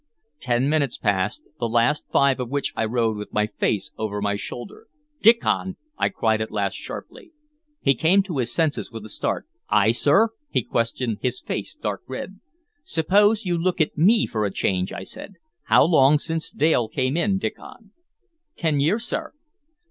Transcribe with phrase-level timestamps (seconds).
[0.39, 4.35] Ten minutes passed, the last five of which I rode with my face over my
[4.35, 4.87] shoulder.
[5.21, 7.33] "Diccon!" I cried at last, sharply.
[7.81, 9.45] He came to his senses with a start.
[9.69, 12.39] "Ay, sir?" he questioned, his face dark red.
[12.83, 15.35] "Suppose you look at me for a change," I said.
[15.65, 17.91] "How long since Dale came in, Diccon?"
[18.55, 19.33] "Ten years, sir."